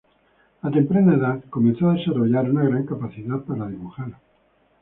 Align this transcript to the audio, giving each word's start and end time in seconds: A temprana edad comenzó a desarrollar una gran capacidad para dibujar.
A 0.63 0.71
temprana 0.71 1.13
edad 1.13 1.43
comenzó 1.51 1.87
a 1.87 1.93
desarrollar 1.93 2.49
una 2.49 2.63
gran 2.63 2.87
capacidad 2.87 3.39
para 3.43 3.67
dibujar. 3.67 4.17